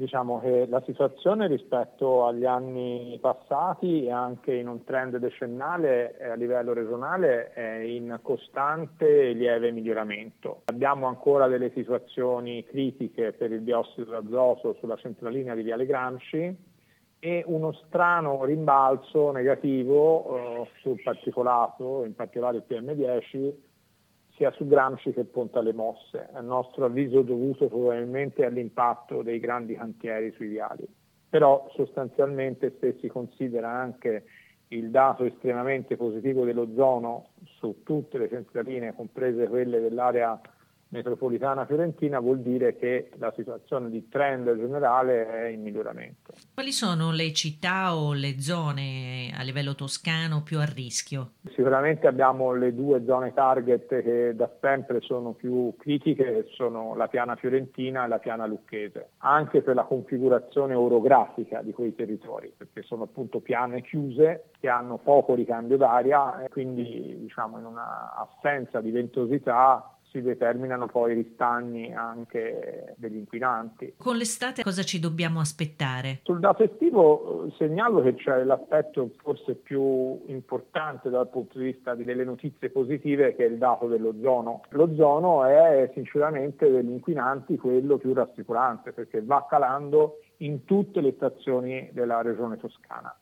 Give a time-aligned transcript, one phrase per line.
[0.00, 6.34] diciamo che la situazione rispetto agli anni passati e anche in un trend decennale a
[6.34, 10.62] livello regionale è in costante e lieve miglioramento.
[10.64, 16.56] Abbiamo ancora delle situazioni critiche per il diossido d'azoto sulla centralina di Viale Gramsci
[17.18, 23.52] e uno strano rimbalzo negativo eh, sul particolato, in particolare il PM10,
[24.34, 29.74] sia su Gramsci che Ponte alle Mosse, a nostro avviso dovuto probabilmente all'impatto dei grandi
[29.74, 30.86] cantieri sui viali.
[31.28, 34.24] Però sostanzialmente se si considera anche
[34.68, 40.40] il dato estremamente positivo dell'ozono su tutte le centraline, comprese quelle dell'area
[40.90, 46.32] metropolitana fiorentina vuol dire che la situazione di trend generale è in miglioramento.
[46.54, 51.32] Quali sono le città o le zone a livello toscano più a rischio?
[51.54, 57.08] Sicuramente abbiamo le due zone target che da sempre sono più critiche, che sono la
[57.08, 62.82] piana fiorentina e la piana lucchese, anche per la configurazione orografica di quei territori, perché
[62.82, 68.80] sono appunto piane chiuse che hanno poco ricambio d'aria e quindi diciamo in una assenza
[68.80, 73.94] di ventosità si determinano poi ristagni anche degli inquinanti.
[73.96, 76.20] Con l'estate cosa ci dobbiamo aspettare?
[76.24, 81.94] Sul dato estivo eh, segnalo che c'è l'aspetto forse più importante dal punto di vista
[81.94, 84.62] delle notizie positive che è il dato dell'ozono.
[84.70, 91.90] L'ozono è sinceramente degli inquinanti quello più rassicurante perché va calando in tutte le stazioni
[91.92, 93.14] della regione toscana.